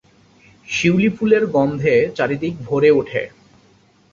[0.67, 3.21] শিউলি ফুলের গন্ধে চারিদিক ভরে উঠে।